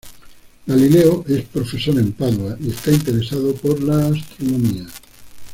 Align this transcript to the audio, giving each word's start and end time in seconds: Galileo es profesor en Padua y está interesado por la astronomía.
Galileo 0.65 1.23
es 1.27 1.45
profesor 1.45 1.95
en 1.99 2.11
Padua 2.13 2.57
y 2.59 2.71
está 2.71 2.89
interesado 2.91 3.53
por 3.53 3.83
la 3.83 4.07
astronomía. 4.07 4.87